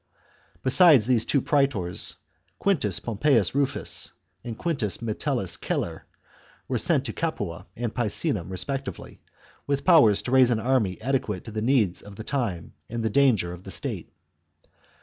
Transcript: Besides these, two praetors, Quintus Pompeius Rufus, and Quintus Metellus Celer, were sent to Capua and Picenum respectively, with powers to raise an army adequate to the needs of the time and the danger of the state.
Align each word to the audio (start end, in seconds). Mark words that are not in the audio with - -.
Besides 0.63 1.05
these, 1.05 1.27
two 1.27 1.41
praetors, 1.43 2.15
Quintus 2.57 2.99
Pompeius 2.99 3.53
Rufus, 3.53 4.13
and 4.43 4.57
Quintus 4.57 4.99
Metellus 4.99 5.57
Celer, 5.63 6.07
were 6.67 6.79
sent 6.79 7.05
to 7.05 7.13
Capua 7.13 7.67
and 7.77 7.93
Picenum 7.93 8.49
respectively, 8.49 9.21
with 9.67 9.85
powers 9.85 10.23
to 10.23 10.31
raise 10.31 10.49
an 10.49 10.59
army 10.59 10.99
adequate 11.01 11.43
to 11.43 11.51
the 11.51 11.61
needs 11.61 12.01
of 12.01 12.15
the 12.15 12.23
time 12.23 12.73
and 12.89 13.03
the 13.03 13.11
danger 13.11 13.53
of 13.53 13.63
the 13.63 13.69
state. 13.69 14.11